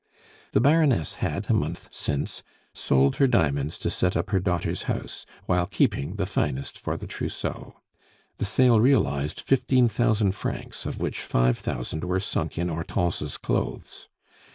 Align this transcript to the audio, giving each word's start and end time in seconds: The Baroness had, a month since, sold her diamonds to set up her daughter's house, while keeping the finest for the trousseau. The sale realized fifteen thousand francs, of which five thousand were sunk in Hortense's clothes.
The 0.53 0.59
Baroness 0.59 1.13
had, 1.21 1.47
a 1.47 1.53
month 1.53 1.87
since, 1.93 2.41
sold 2.73 3.17
her 3.17 3.27
diamonds 3.27 3.77
to 3.77 3.91
set 3.91 4.17
up 4.17 4.31
her 4.31 4.39
daughter's 4.39 4.81
house, 4.89 5.27
while 5.45 5.67
keeping 5.67 6.15
the 6.15 6.25
finest 6.25 6.79
for 6.79 6.97
the 6.97 7.05
trousseau. 7.05 7.75
The 8.39 8.45
sale 8.45 8.79
realized 8.79 9.39
fifteen 9.41 9.87
thousand 9.89 10.31
francs, 10.31 10.87
of 10.87 10.99
which 10.99 11.19
five 11.21 11.59
thousand 11.59 12.03
were 12.03 12.19
sunk 12.19 12.57
in 12.57 12.69
Hortense's 12.69 13.37
clothes. 13.37 14.09